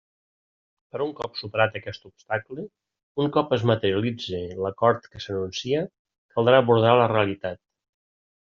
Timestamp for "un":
1.09-1.11, 3.25-3.29